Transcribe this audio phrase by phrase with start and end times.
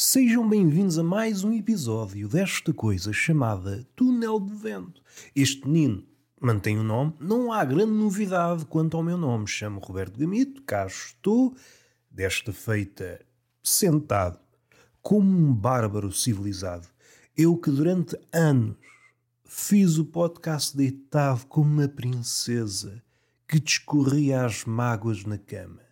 [0.00, 5.02] Sejam bem-vindos a mais um episódio desta coisa chamada Túnel de Vento.
[5.34, 6.06] Este menino
[6.40, 9.48] mantém o nome, não há grande novidade quanto ao meu nome.
[9.48, 11.56] Chamo Roberto Gamito, cá estou,
[12.08, 13.20] desta feita
[13.60, 14.38] sentado,
[15.02, 16.86] como um bárbaro civilizado.
[17.36, 18.76] Eu que durante anos
[19.44, 23.02] fiz o podcast deitado como uma princesa
[23.48, 25.87] que discorria as mágoas na cama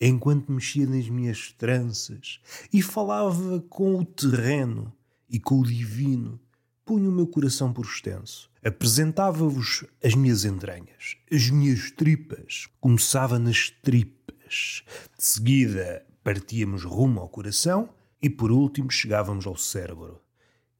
[0.00, 2.40] enquanto mexia nas minhas tranças
[2.72, 4.92] e falava com o terreno
[5.28, 6.40] e com o divino,
[6.84, 8.50] punha o meu coração por extenso.
[8.64, 12.66] Apresentava-vos as minhas entranhas, as minhas tripas.
[12.80, 14.82] Começava nas tripas.
[15.16, 17.90] De seguida partíamos rumo ao coração
[18.22, 20.20] e por último chegávamos ao cérebro.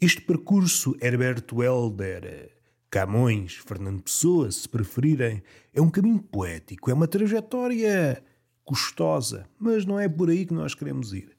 [0.00, 2.50] Este percurso Herberto Helder,
[2.90, 8.22] Camões, Fernando Pessoa, se preferirem, é um caminho poético, é uma trajetória
[8.70, 11.36] custosa, mas não é por aí que nós queremos ir.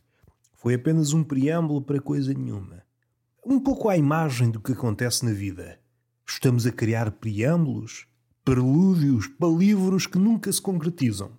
[0.54, 2.84] Foi apenas um preâmbulo para coisa nenhuma.
[3.46, 5.80] Um pouco à imagem do que acontece na vida.
[6.28, 8.06] Estamos a criar preâmbulos,
[8.44, 11.32] prelúdios para livros que nunca se concretizam.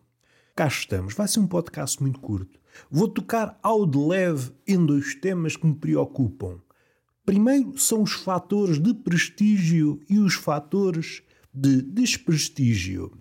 [0.57, 2.59] Cá estamos, vai ser um podcast muito curto.
[2.91, 6.59] Vou tocar ao de leve em dois temas que me preocupam.
[7.27, 13.13] Primeiro são os fatores de prestígio e os fatores de desprestígio.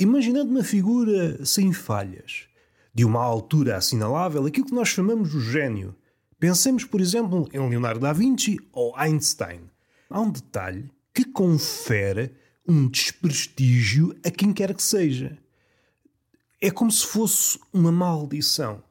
[0.00, 2.46] Imaginando uma figura sem falhas,
[2.94, 5.94] de uma altura assinalável, aquilo que nós chamamos de gênio.
[6.38, 9.60] Pensemos, por exemplo, em Leonardo da Vinci ou Einstein.
[10.08, 12.32] Há um detalhe que confere
[12.66, 15.36] um desprestígio a quem quer que seja.
[16.62, 18.82] É como se fosse uma maldição.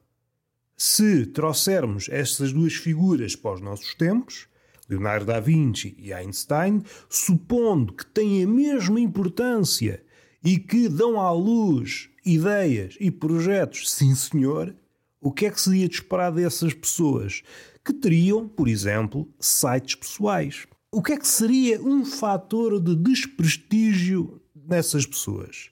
[0.77, 4.47] Se trouxermos estas duas figuras para os nossos tempos,
[4.87, 10.03] Leonardo da Vinci e Einstein, supondo que têm a mesma importância
[10.43, 14.75] e que dão à luz ideias e projetos, sim senhor,
[15.21, 17.41] o que é que seria de esperar dessas pessoas?
[17.83, 20.67] Que teriam, por exemplo, sites pessoais.
[20.91, 25.71] O que é que seria um fator de desprestígio nessas pessoas?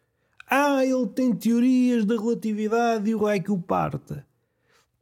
[0.48, 4.26] Ah, ele tem teorias da relatividade e o raio que o parta.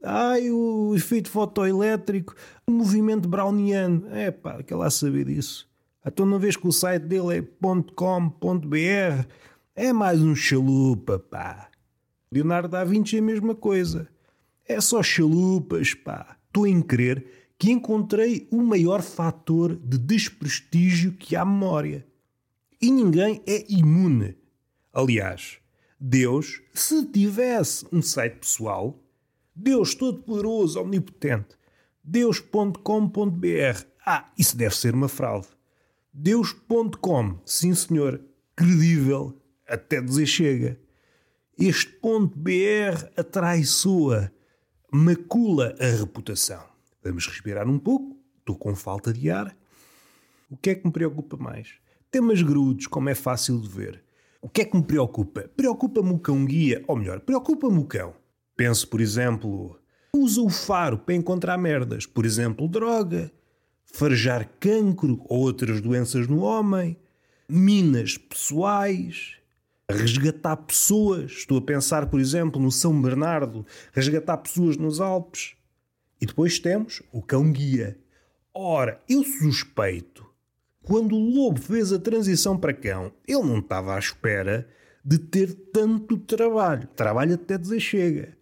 [0.02, 2.36] Ai, o efeito fotoelétrico,
[2.68, 4.08] o movimento browniano.
[4.12, 5.70] É pá, que lá saber disso.
[6.06, 7.42] Então não vês que o site dele é
[7.96, 9.28] .com.br?
[9.76, 11.70] É mais um chalupa, pá.
[12.32, 14.08] Leonardo da Vinci é a mesma coisa.
[14.66, 16.38] É só chalupas, pá.
[16.48, 17.26] Estou em crer
[17.58, 22.06] que encontrei o maior fator de desprestígio que há memória.
[22.82, 24.36] E ninguém é imune
[24.94, 25.58] Aliás,
[26.00, 29.04] Deus, se tivesse um site pessoal,
[29.56, 31.58] Deus Todo-Poderoso, Omnipotente,
[32.04, 33.86] Deus.com.br.
[34.06, 35.48] Ah, isso deve ser uma fraude.
[36.14, 38.22] Deus.com, sim senhor,
[38.56, 40.80] credível, até dizer chega.
[41.58, 44.32] Este ponto BR atraiçoa,
[44.92, 46.64] macula a reputação.
[47.04, 49.56] Vamos respirar um pouco, estou com falta de ar.
[50.52, 51.74] O que é que me preocupa mais?
[52.12, 54.03] Temas grudos, como é fácil de ver.
[54.44, 55.50] O que é que me preocupa?
[55.56, 58.14] Preocupa-me o cão-guia, ou melhor, preocupa-me o cão.
[58.58, 59.80] Penso, por exemplo,
[60.14, 63.32] usa o faro para encontrar merdas, por exemplo, droga,
[63.86, 66.98] farejar cancro ou outras doenças no homem,
[67.48, 69.38] minas pessoais,
[69.90, 71.32] resgatar pessoas.
[71.32, 75.56] Estou a pensar, por exemplo, no São Bernardo, resgatar pessoas nos Alpes.
[76.20, 77.98] E depois temos o cão-guia.
[78.54, 80.33] Ora, eu suspeito
[80.84, 84.68] quando o lobo fez a transição para cão, ele não estava à espera
[85.04, 86.88] de ter tanto trabalho.
[86.96, 88.38] Trabalho até dizer chega.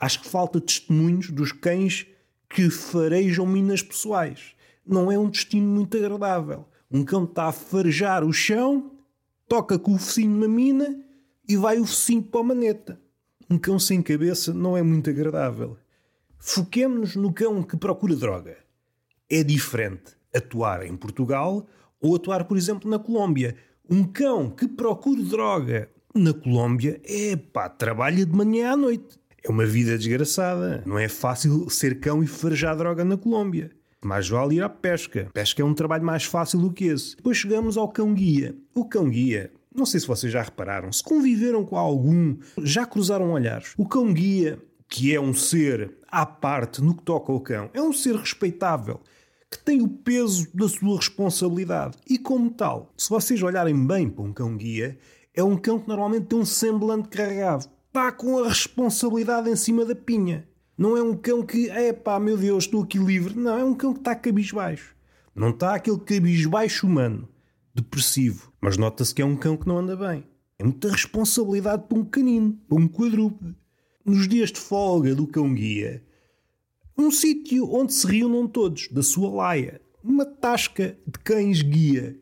[0.00, 2.06] Acho que falta testemunhos dos cães
[2.48, 4.54] que farejam minas pessoais.
[4.86, 6.66] Não é um destino muito agradável.
[6.90, 8.92] Um cão está a farejar o chão,
[9.46, 11.04] toca com o focinho na mina
[11.48, 13.00] e vai o focinho para a maneta.
[13.50, 15.76] Um cão sem cabeça não é muito agradável.
[16.38, 18.56] Foquemos-nos no cão que procura droga.
[19.28, 21.66] É diferente atuar em Portugal
[22.00, 23.56] ou atuar, por exemplo, na Colômbia.
[23.88, 29.18] Um cão que procura droga na Colômbia, é pá, trabalha de manhã à noite.
[29.42, 30.82] É uma vida desgraçada.
[30.86, 33.70] Não é fácil ser cão e farejar droga na Colômbia.
[34.02, 35.28] Mais vale ir à pesca.
[35.32, 37.16] Pesca é um trabalho mais fácil do que esse.
[37.16, 38.54] Depois chegamos ao cão-guia.
[38.74, 43.72] O cão-guia, não sei se vocês já repararam, se conviveram com algum, já cruzaram olhares.
[43.76, 44.58] O cão-guia,
[44.88, 49.00] que é um ser à parte no que toca ao cão, é um ser respeitável
[49.54, 51.96] que tem o peso da sua responsabilidade.
[52.08, 54.98] E como tal, se vocês olharem bem para um cão-guia,
[55.32, 57.68] é um cão que normalmente tem um semblante carregado.
[57.86, 60.48] Está com a responsabilidade em cima da pinha.
[60.76, 63.38] Não é um cão que, é pá, meu Deus, estou aqui livre.
[63.38, 64.96] Não, é um cão que está cabisbaixo.
[65.32, 67.28] Não está aquele cabisbaixo humano,
[67.72, 68.52] depressivo.
[68.60, 70.24] Mas nota-se que é um cão que não anda bem.
[70.58, 73.54] É muita responsabilidade para um canino, para um quadrúpede.
[74.04, 76.02] Nos dias de folga do cão-guia,
[76.96, 79.80] um sítio onde se reúnam todos, da sua laia.
[80.02, 82.16] Uma tasca de cães-guia.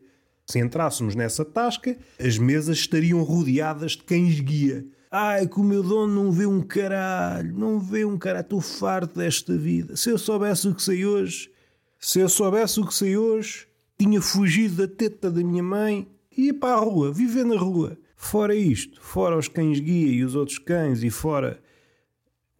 [0.45, 4.85] Se entrássemos nessa tasca, as mesas estariam rodeadas de cães-guia.
[5.11, 9.19] Ai, que o meu dono não vê um caralho, não vê um caralho, estou farto
[9.19, 9.95] desta vida.
[9.95, 11.51] Se eu soubesse o que sei hoje,
[11.99, 13.67] se eu soubesse o que sei hoje,
[13.97, 17.95] tinha fugido da teta da minha mãe e ia para a rua, viver na rua.
[18.15, 21.61] Fora isto, fora os cães-guia e os outros cães e fora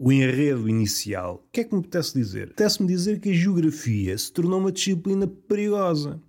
[0.05, 2.47] o enredo inicial, o que é que me apetece dizer?
[2.47, 6.21] Apetece-me dizer que a geografia se tornou uma disciplina perigosa.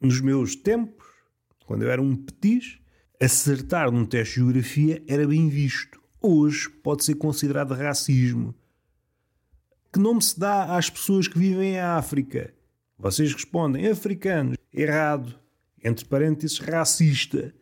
[0.00, 1.06] Nos meus tempos,
[1.66, 2.78] quando eu era um petis,
[3.20, 6.00] acertar num teste de geografia era bem visto.
[6.18, 8.54] Hoje pode ser considerado racismo.
[9.92, 12.54] Que nome se dá às pessoas que vivem em África?
[12.98, 14.56] Vocês respondem africanos.
[14.72, 15.38] Errado.
[15.84, 17.52] Entre parênteses, racista.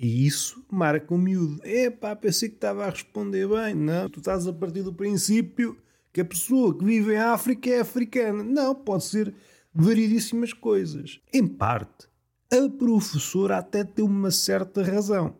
[0.00, 1.60] E isso marca um miúdo.
[1.64, 3.74] Epá, pensei que estava a responder bem.
[3.74, 5.76] Não, tu estás a partir do princípio
[6.12, 8.44] que a pessoa que vive em África é africana.
[8.44, 9.34] Não, pode ser
[9.74, 11.20] variedíssimas coisas.
[11.32, 12.06] Em parte,
[12.52, 15.36] a professora até tem uma certa razão.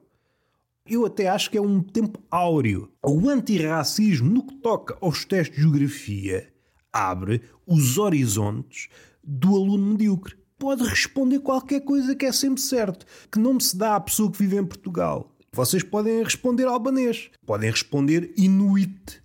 [0.84, 2.90] Eu até acho que é um tempo áureo.
[3.04, 6.52] O antirracismo, no que toca aos testes de geografia,
[6.92, 8.88] abre os horizontes
[9.22, 13.96] do aluno medíocre pode responder qualquer coisa que é sempre certo, que não se dá
[13.96, 15.32] à pessoa que vive em Portugal.
[15.52, 19.22] Vocês podem responder albanês, podem responder inuit,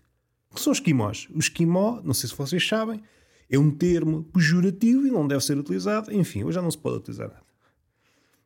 [0.53, 1.27] que são esquimós.
[1.33, 3.01] O esquimó, não sei se vocês sabem,
[3.49, 6.13] é um termo pejorativo e não deve ser utilizado.
[6.13, 7.43] Enfim, hoje já não se pode utilizar nada.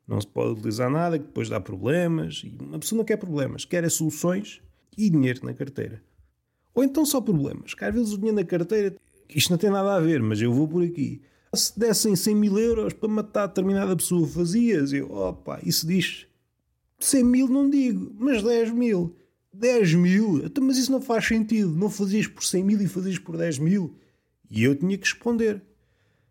[0.07, 2.41] Não se pode utilizar nada que depois dá problemas.
[2.43, 4.61] E uma pessoa não quer problemas, quer é soluções
[4.97, 6.01] e dinheiro na carteira.
[6.73, 8.95] Ou então só problemas, que às vezes o dinheiro na carteira,
[9.29, 11.21] isto não tem nada a ver, mas eu vou por aqui
[11.53, 14.93] se dessem 100 mil euros para matar determinada pessoa, fazias?
[14.93, 16.27] Eu, opa, isso diz
[16.99, 19.15] 100 mil, não digo, mas 10 mil.
[19.53, 20.45] 10 mil?
[20.45, 21.69] Então, mas isso não faz sentido.
[21.69, 23.95] Não fazias por 100 mil e fazias por 10 mil.
[24.49, 25.61] E eu tinha que responder.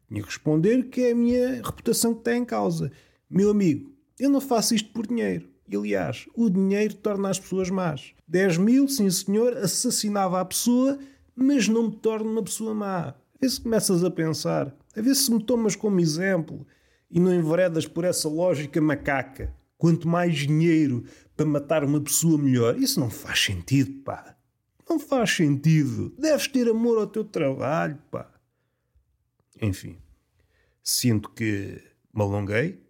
[0.09, 2.93] Tinha que responder que é a minha reputação que está em causa.
[3.29, 5.49] Meu amigo, eu não faço isto por dinheiro.
[5.69, 8.13] E, aliás, o dinheiro torna as pessoas más.
[8.29, 10.99] 10 mil, sim senhor, assassinava a pessoa,
[11.35, 13.15] mas não me torna uma pessoa má.
[13.41, 14.73] Vê se começas a pensar.
[14.97, 16.67] A ver se me tomas como exemplo
[17.11, 19.55] e não enveredas por essa lógica macaca.
[19.77, 21.05] Quanto mais dinheiro
[21.37, 22.79] para matar uma pessoa, melhor.
[22.79, 24.35] Isso não faz sentido, pá.
[24.89, 26.15] Não faz sentido.
[26.19, 28.31] Deves ter amor ao teu trabalho, pá.
[29.61, 29.99] Enfim,
[30.83, 31.83] sinto que
[32.13, 32.81] me alonguei,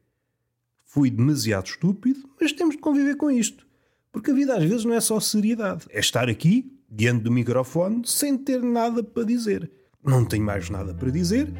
[0.84, 3.66] fui demasiado estúpido, mas temos de conviver com isto.
[4.12, 5.86] Porque a vida às vezes não é só seriedade.
[5.90, 9.70] É estar aqui, diante do microfone, sem ter nada para dizer.
[10.04, 11.52] Não tenho mais nada para dizer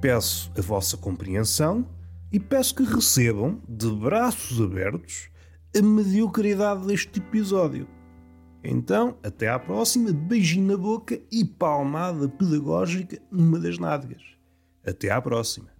[0.00, 1.86] peço a vossa compreensão
[2.32, 5.28] e peço que recebam, de braços abertos,
[5.76, 7.86] a mediocridade deste episódio.
[8.64, 14.22] Então, até à próxima, beijinho na boca e palmada pedagógica numa das nádegas.
[14.84, 15.75] Até à próxima.